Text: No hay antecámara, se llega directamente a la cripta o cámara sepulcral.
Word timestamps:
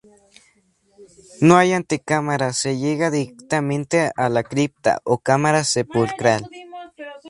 No 1.41 1.57
hay 1.57 1.73
antecámara, 1.73 2.53
se 2.53 2.79
llega 2.79 3.11
directamente 3.11 4.09
a 4.15 4.29
la 4.29 4.41
cripta 4.41 4.99
o 5.03 5.19
cámara 5.19 5.63
sepulcral. 5.63 6.49